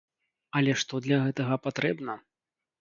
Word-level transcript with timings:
Але 0.59 0.71
што 0.85 1.03
для 1.05 1.21
гэтага 1.27 1.61
патрэбна? 1.69 2.19